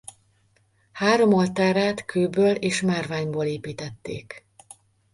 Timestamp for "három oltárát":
0.91-2.05